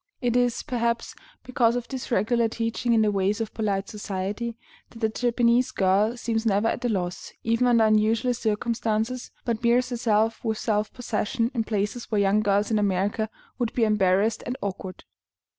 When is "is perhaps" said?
0.35-1.13